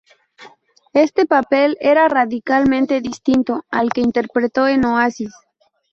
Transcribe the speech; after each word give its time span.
Este 0.93 1.27
papel 1.27 1.77
era 1.79 2.07
radicalmente 2.07 3.01
distinto 3.01 3.65
al 3.69 3.91
que 3.93 4.01
interpretó 4.01 4.67
en 4.67 4.83
Oasis. 4.83 5.31